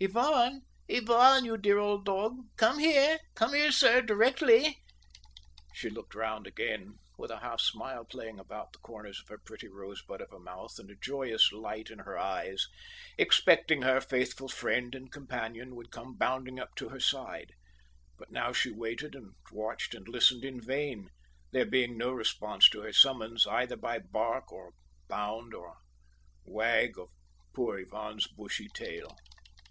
[0.00, 2.38] Ivan, Ivan, you dear old dog.
[2.56, 4.78] Come here; come here, sir, directly!"
[5.74, 9.68] She looked round again, with a half smile playing about the corners of her pretty
[9.68, 12.68] rosebud of a mouth and a joyous light in her eyes,
[13.18, 17.52] expecting her faithful friend and companion would come bounding up to her side;
[18.16, 21.10] but she now waited and watched and listened in vain,
[21.50, 24.72] there being no response to her summons either by bark or
[25.08, 25.76] bound or
[26.46, 27.10] wag of
[27.52, 29.18] poor Ivan's bushy tail.